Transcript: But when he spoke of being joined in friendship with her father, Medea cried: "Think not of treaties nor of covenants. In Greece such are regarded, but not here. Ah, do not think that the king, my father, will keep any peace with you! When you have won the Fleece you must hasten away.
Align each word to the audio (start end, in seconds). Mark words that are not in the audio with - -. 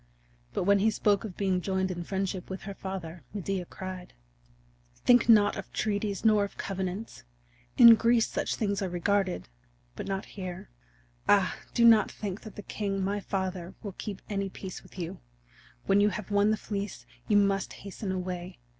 But 0.53 0.63
when 0.63 0.79
he 0.79 0.89
spoke 0.89 1.23
of 1.23 1.37
being 1.37 1.61
joined 1.61 1.91
in 1.91 2.03
friendship 2.03 2.49
with 2.49 2.63
her 2.63 2.73
father, 2.73 3.23
Medea 3.35 3.65
cried: 3.65 4.13
"Think 4.95 5.29
not 5.29 5.55
of 5.57 5.71
treaties 5.73 6.25
nor 6.25 6.43
of 6.43 6.57
covenants. 6.57 7.23
In 7.77 7.93
Greece 7.93 8.27
such 8.27 8.59
are 8.81 8.89
regarded, 8.89 9.47
but 9.95 10.07
not 10.07 10.25
here. 10.25 10.69
Ah, 11.29 11.55
do 11.75 11.85
not 11.85 12.09
think 12.11 12.41
that 12.41 12.55
the 12.55 12.63
king, 12.63 13.03
my 13.03 13.19
father, 13.19 13.75
will 13.83 13.91
keep 13.95 14.23
any 14.27 14.49
peace 14.49 14.81
with 14.81 14.97
you! 14.97 15.19
When 15.85 16.01
you 16.01 16.09
have 16.09 16.31
won 16.31 16.49
the 16.49 16.57
Fleece 16.57 17.05
you 17.27 17.37
must 17.37 17.71
hasten 17.73 18.11
away. 18.11 18.57